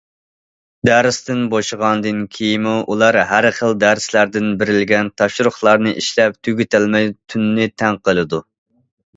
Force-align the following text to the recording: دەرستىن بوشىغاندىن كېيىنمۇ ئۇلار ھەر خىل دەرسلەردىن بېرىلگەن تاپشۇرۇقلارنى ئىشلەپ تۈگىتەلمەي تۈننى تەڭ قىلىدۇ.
دەرستىن 0.87 1.41
بوشىغاندىن 1.53 2.23
كېيىنمۇ 2.37 2.73
ئۇلار 2.93 3.19
ھەر 3.33 3.49
خىل 3.59 3.77
دەرسلەردىن 3.85 4.49
بېرىلگەن 4.63 5.13
تاپشۇرۇقلارنى 5.23 5.95
ئىشلەپ 6.01 6.41
تۈگىتەلمەي 6.49 7.15
تۈننى 7.35 7.73
تەڭ 7.83 8.05
قىلىدۇ. 8.11 8.45